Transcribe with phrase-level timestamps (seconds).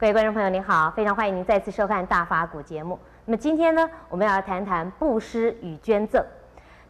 [0.00, 2.98] 各位观众朋友，您好，非常欢迎您再次收看《大法古》节目。
[3.26, 6.24] 那么今天呢，我们要来谈谈布施与捐赠。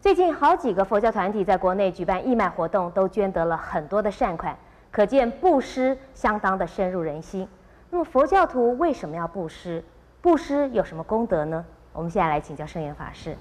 [0.00, 4.56] 最近好几个佛教团体在国内举办义卖活动，都捐得了很多的善款，
[4.92, 7.48] 可见布施相当的深入人心。
[7.90, 9.82] 那么佛教徒为什么要布施？
[10.22, 11.64] 布施有什么功德呢？
[11.92, 13.36] 我们现在来请教圣严法师。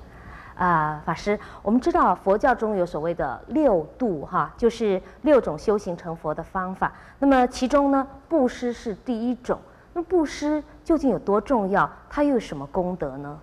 [0.59, 6.91] 啊、法师，我们知道佛教中有所谓的六度哈，就是六种修行成佛的方法。
[7.17, 9.57] 那么其中呢，布施是第一种。
[9.93, 11.89] 那布施究竟有多重要？
[12.09, 13.39] 它又有什么功德呢？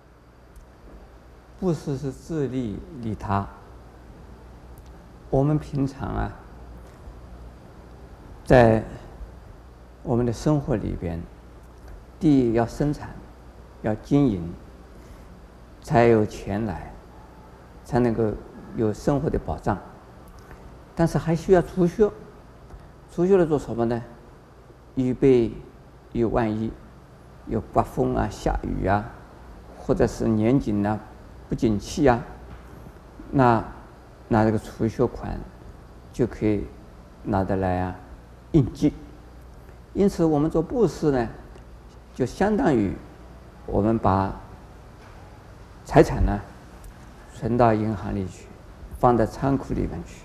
[1.59, 3.47] 布施是自利利他。
[5.31, 6.31] 我们平常啊，
[8.45, 8.83] 在
[10.03, 11.19] 我们的生活里边，
[12.19, 13.09] 第一要生产，
[13.81, 14.53] 要经营，
[15.81, 16.93] 才有钱来。
[17.87, 18.33] 才能够
[18.75, 19.77] 有生活的保障，
[20.93, 22.05] 但是还需要储蓄。
[23.09, 24.03] 储蓄了做什么呢？
[24.95, 25.53] 预备
[26.11, 26.69] 有万一
[27.45, 29.09] 有刮风啊、下雨啊，
[29.77, 30.99] 或者是年景啊、
[31.47, 32.21] 不景气啊，
[33.31, 33.63] 那
[34.27, 35.39] 拿这个储蓄款
[36.11, 36.65] 就可以
[37.23, 37.95] 拿得来啊
[38.51, 38.91] 应急。
[39.93, 41.25] 因此，我们做布施呢，
[42.13, 42.93] 就相当于
[43.65, 44.35] 我们把
[45.85, 46.37] 财产呢。
[47.39, 48.47] 存到银行里去，
[48.97, 50.23] 放在仓库里面去，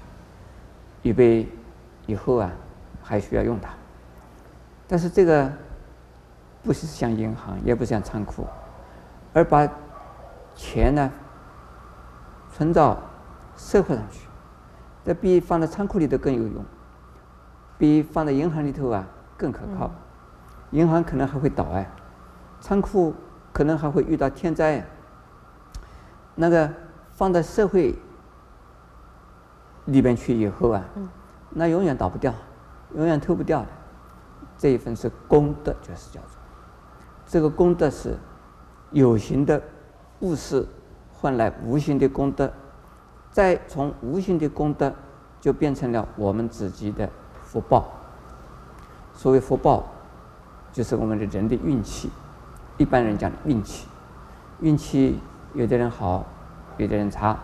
[1.03, 1.47] 预备
[2.07, 2.51] 以后啊
[3.03, 3.69] 还需要用它。
[4.89, 5.53] 但是这个
[6.63, 8.47] 不是像银行，也不像仓库，
[9.35, 9.69] 而把
[10.55, 11.11] 钱呢
[12.51, 12.97] 存到
[13.59, 14.27] 社会上去，
[15.05, 16.65] 这比放在仓库里头更有用，
[17.77, 19.91] 比放在银行里头啊更可靠。
[20.71, 21.87] 银行可能还会倒哎，
[22.59, 23.15] 仓库
[23.53, 24.83] 可能还会遇到天灾，
[26.37, 26.71] 那个。
[27.23, 27.95] 放在社会
[29.85, 30.85] 里边去以后啊，
[31.51, 32.35] 那永远倒不掉，
[32.97, 33.69] 永远脱不掉的。
[34.59, 36.31] 这一份是功德，就是叫做
[37.25, 38.19] 这个功德是
[38.91, 39.63] 有形的
[40.19, 40.67] 物事
[41.13, 42.53] 换来无形的功德，
[43.31, 44.93] 再从无形的功德
[45.41, 47.09] 就变成了我们自己的
[47.41, 47.87] 福报。
[49.15, 49.85] 所谓福报，
[50.73, 52.11] 就是我们的人的运气，
[52.79, 53.87] 一般人讲的运气，
[54.59, 55.21] 运气
[55.55, 56.27] 有的人好。
[56.77, 57.39] 有的人差，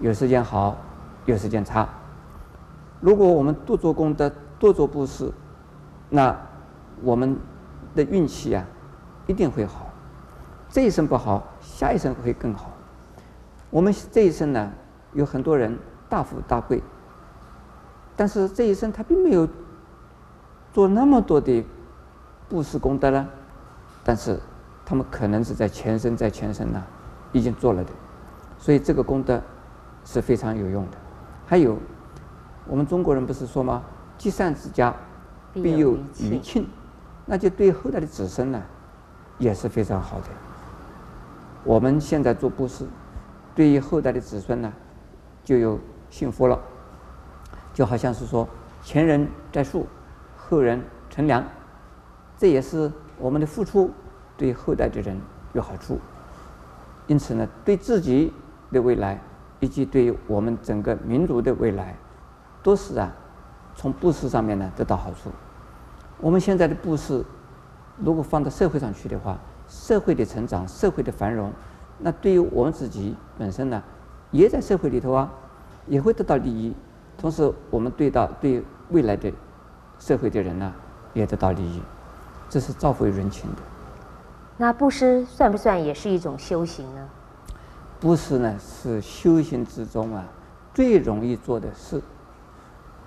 [0.00, 0.76] 有时间好，
[1.26, 1.88] 有时间差。
[3.00, 5.32] 如果我们多做功德，多做布施，
[6.08, 6.36] 那
[7.02, 7.36] 我们
[7.94, 8.64] 的运气啊，
[9.26, 9.88] 一定会好。
[10.68, 12.70] 这一生不好，下一生会更好。
[13.70, 14.70] 我们这一生呢，
[15.12, 15.78] 有很多人
[16.08, 16.82] 大富大贵，
[18.16, 19.48] 但是这一生他并没有
[20.72, 21.64] 做那么多的
[22.48, 23.26] 布施功德了，
[24.04, 24.38] 但是
[24.86, 26.82] 他们可能是在前生在前生呢，
[27.32, 27.90] 已经做了的。
[28.62, 29.42] 所以这个功德
[30.04, 30.96] 是非常有用的。
[31.44, 31.76] 还有，
[32.68, 33.82] 我们中国人不是说吗？
[34.16, 34.94] 积善之家
[35.52, 36.68] 必有余庆，
[37.26, 38.62] 那就对后代的子孙呢
[39.36, 40.26] 也是非常好的。
[41.64, 42.86] 我们现在做布施，
[43.52, 44.72] 对于后代的子孙呢
[45.42, 45.76] 就有
[46.08, 46.56] 幸福了。
[47.74, 48.48] 就好像是说
[48.84, 49.88] 前人栽树，
[50.36, 50.80] 后人
[51.10, 51.44] 乘凉，
[52.38, 53.90] 这也是我们的付出
[54.36, 55.20] 对后代的人
[55.52, 55.98] 有好处。
[57.08, 58.32] 因此呢，对自己。
[58.72, 59.20] 的未来，
[59.60, 61.94] 以及对于我们整个民族的未来，
[62.62, 63.12] 都是啊，
[63.76, 65.30] 从布施上面呢得到好处。
[66.18, 67.24] 我们现在的布施，
[67.98, 69.38] 如果放到社会上去的话，
[69.68, 71.52] 社会的成长、社会的繁荣，
[71.98, 73.82] 那对于我们自己本身呢，
[74.30, 75.30] 也在社会里头啊，
[75.86, 76.74] 也会得到利益。
[77.18, 79.32] 同时，我们对到对未来的
[79.98, 80.72] 社会的人呢，
[81.14, 81.80] 也得到利益，
[82.48, 83.56] 这是造福于人群的。
[84.56, 87.08] 那布施算不算也是一种修行呢？
[88.02, 90.24] 布施呢，是修行之中啊
[90.74, 92.02] 最容易做的事，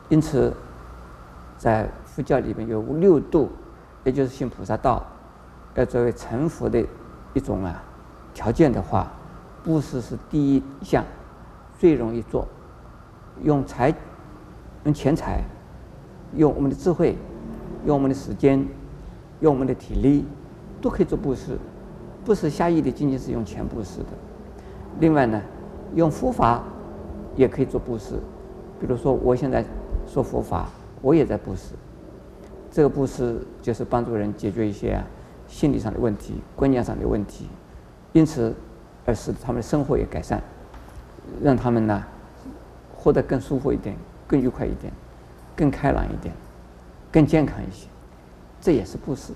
[0.07, 0.53] 因此，
[1.57, 3.49] 在佛教里面有六度，
[4.05, 5.05] 也就是行菩萨道，
[5.73, 6.81] 要作为成佛的
[7.33, 7.83] 一种啊
[8.33, 9.11] 条件的话，
[9.65, 11.03] 布施是第一项，
[11.77, 12.47] 最容易做，
[13.43, 13.93] 用财，
[14.85, 15.43] 用钱财，
[16.37, 17.17] 用我们的智慧，
[17.85, 18.65] 用我们的时间，
[19.41, 20.23] 用我们的体力，
[20.79, 21.59] 都可以做布施，
[22.23, 24.05] 不是狭义的仅仅是用钱布施的。
[24.99, 25.41] 另外呢，
[25.93, 26.63] 用佛法
[27.35, 28.15] 也可以做布施，
[28.79, 29.63] 比如说我现在
[30.07, 30.69] 说佛法，
[31.01, 31.73] 我也在布施。
[32.71, 35.01] 这个布施就是帮助人解决一些
[35.47, 37.47] 心理上的问题、观念上的问题，
[38.13, 38.53] 因此
[39.05, 40.41] 而使他们的生活也改善，
[41.41, 42.03] 让他们呢
[42.95, 43.95] 活得更舒服一点、
[44.27, 44.91] 更愉快一点、
[45.55, 46.33] 更开朗一点、
[47.11, 47.87] 更健康一些，
[48.59, 49.33] 这也是布施。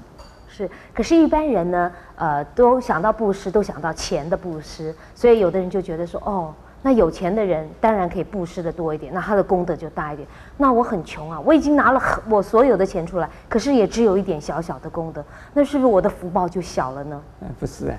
[0.60, 10.28] 是，可是，一般人呢，呃，都想到布施，都想到钱的布施，所以有的人就觉得说，哦，那有钱的人当然可以布施的多一点，那他的功德就大一点。
[10.58, 15.24] 那我很穷啊，我已经拿了很我所有的钱出来，可是也只有一点小小的功德，
[15.54, 17.22] 那是不是我的福报就小了呢？
[17.42, 17.96] 哎，不是啊，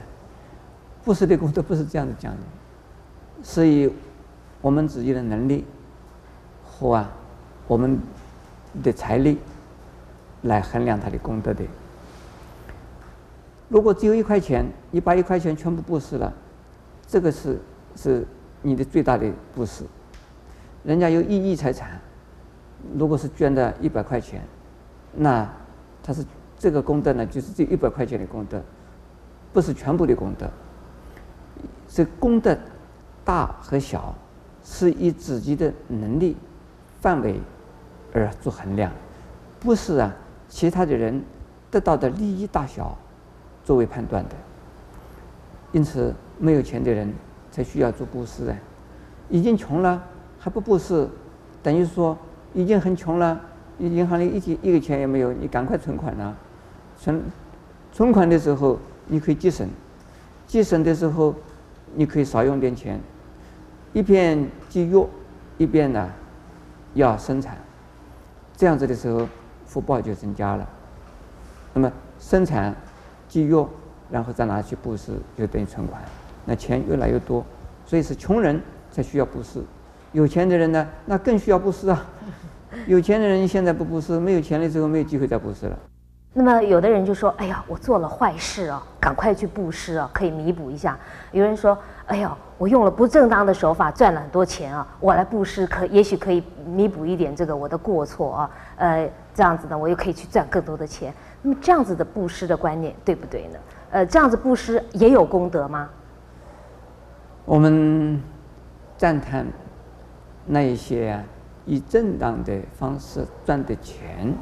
[1.03, 2.39] 布施的功德不是这样子讲的，
[3.43, 3.91] 是以
[4.61, 5.65] 我们自己的能力
[6.62, 7.11] 和啊
[7.67, 7.99] 我们
[8.83, 9.39] 的财力
[10.43, 11.65] 来衡量他的功德的。
[13.71, 16.31] 如果只有一块钱，你把一块钱全部布施了，
[17.07, 17.59] 这个是
[17.97, 18.27] 是。
[18.63, 19.85] 你的最大的布施，
[20.85, 21.99] 人家有一亿财产，
[22.95, 24.43] 如果是捐的一百块钱，
[25.15, 25.51] 那
[26.03, 26.23] 他是
[26.59, 28.61] 这个功德呢，就是这一百块钱的功德，
[29.51, 30.47] 不是全部的功德。
[31.89, 32.55] 这功德
[33.25, 34.15] 大和小，
[34.63, 36.37] 是以自己的能力
[37.01, 37.41] 范围
[38.13, 38.93] 而做衡量，
[39.59, 40.15] 不是啊
[40.51, 41.25] 其他的人
[41.71, 42.95] 得到的利益大小
[43.71, 44.35] 作为判断的。
[45.71, 47.15] 因此，没有钱的人。
[47.53, 48.57] 才需要做布施啊！
[49.29, 50.01] 已经穷了
[50.39, 51.09] 还不布施，
[51.65, 52.17] 等于说
[52.55, 53.41] 已经很穷了，
[53.81, 56.33] 银行里一点一个钱也没有，你赶快存款啊！
[56.97, 57.21] 存
[57.93, 58.79] 存款的时候
[59.09, 59.69] 你可以节省，
[60.47, 61.35] 节省的时候
[61.97, 63.01] 你可以少用点钱，
[63.93, 65.05] 一边节约
[65.59, 66.09] 一边呢
[66.95, 67.59] 要生产，
[68.57, 69.27] 这样子的时候
[69.67, 70.65] 福报就增加了。
[71.75, 72.73] 那么生产
[73.31, 73.65] 节约，
[74.11, 76.03] 然后再拿去布施，就等于存款。
[76.44, 77.44] 那钱越来越多，
[77.87, 78.61] 所以是穷人
[78.91, 79.62] 才需要布施，
[80.11, 82.05] 有钱的人呢，那更需要布施啊。
[82.87, 85.79] 有钱的人现在不布施，没有钱了之后没有机会再布施了。
[86.32, 90.97] 那么有的人就说：“哎呀，我做了坏事啊，赶快去布施啊，可以弥补一下。”
[91.33, 91.76] 有人说
[92.06, 98.50] ：“哎呀，我用了不正当的手法赚了很多钱啊，我来布施可也许可以弥补一点这个我的过错啊。
[98.76, 101.12] 呃，这样子呢，我又可以去赚更多的钱。
[101.43, 103.59] 那么这样子的布施的观念对不对呢？
[103.91, 105.89] 呃，这样子布施也有功德吗？”
[107.47, 108.23] 我们
[108.97, 109.47] 赞叹
[110.47, 111.25] 那一些啊，
[111.67, 114.33] 以正当的方式赚的钱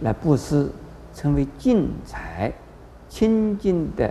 [0.00, 0.70] 来布施，
[1.14, 2.52] 成为净财、
[3.08, 4.10] 清净的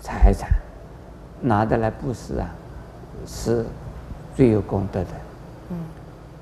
[0.00, 0.50] 财产，
[1.40, 2.48] 拿得来布施啊，
[3.26, 3.64] 是
[4.34, 5.10] 最有功德的。
[5.70, 5.76] 嗯，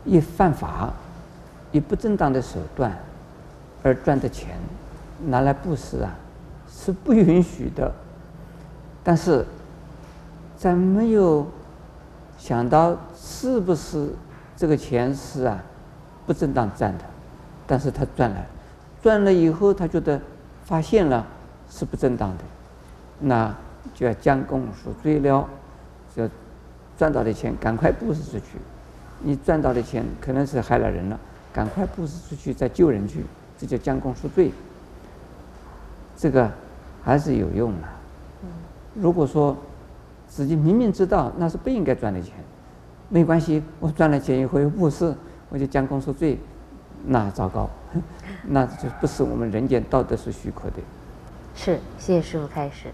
[0.04, 0.92] 一犯法、
[1.72, 2.96] 以不正当的手段
[3.84, 4.56] 而赚的钱
[5.26, 6.12] 拿来布施啊，
[6.68, 7.92] 是不允许的。
[9.04, 9.46] 但是。
[10.56, 11.46] 在没有
[12.38, 14.08] 想到是不是
[14.56, 15.62] 这个钱是啊
[16.24, 17.04] 不正当赚的，
[17.66, 18.46] 但是他赚了，
[19.02, 20.18] 赚了以后他觉得
[20.64, 21.26] 发现了
[21.68, 22.44] 是不正当的，
[23.20, 23.54] 那
[23.94, 25.46] 就要将功赎罪了，
[26.16, 26.26] 就
[26.96, 28.56] 赚到的钱赶快布施出去。
[29.20, 31.20] 你赚到的钱可能是害了人了，
[31.52, 33.26] 赶快布施出去再救人去，
[33.58, 34.52] 这叫将功赎罪。
[36.16, 36.50] 这个
[37.02, 37.88] 还是有用的。
[38.94, 39.56] 如果说。
[40.26, 42.32] 自己明明知道那是不应该赚的钱，
[43.08, 45.14] 没关系，我赚了钱以后又布施，
[45.48, 46.40] 我就将功赎罪，
[47.06, 47.70] 那糟糕，
[48.42, 50.78] 那就不是我们人间道德所许可的。
[51.54, 52.88] 是，谢谢师傅开始。